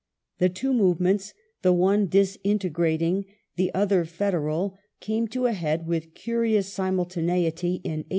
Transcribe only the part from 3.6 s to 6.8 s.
other federal, came to a head with curious